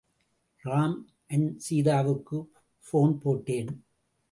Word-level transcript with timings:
Ram... 0.63 0.97
and 1.27 1.57
சீதாவுக்கு 1.57 2.51
phone 2.89 3.17
போட்டேன். 3.17 3.85